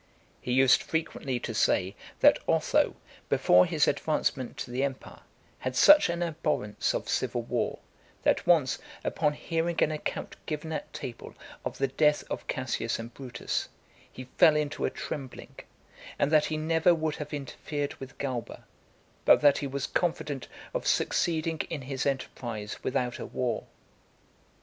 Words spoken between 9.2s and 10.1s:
hearing an